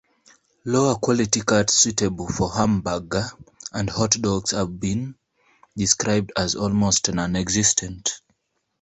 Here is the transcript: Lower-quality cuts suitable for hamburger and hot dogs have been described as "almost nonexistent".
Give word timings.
Lower-quality 0.65 1.41
cuts 1.41 1.75
suitable 1.75 2.27
for 2.27 2.51
hamburger 2.53 3.29
and 3.71 3.87
hot 3.87 4.15
dogs 4.19 4.49
have 4.49 4.79
been 4.79 5.13
described 5.77 6.31
as 6.35 6.55
"almost 6.55 7.11
nonexistent". 7.13 8.21